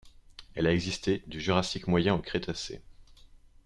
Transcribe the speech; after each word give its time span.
Elle 0.55 0.65
a 0.65 0.73
existé 0.73 1.21
du 1.27 1.39
Jurassique 1.39 1.85
moyen 1.85 2.15
au 2.15 2.19
Crétacé. 2.23 2.81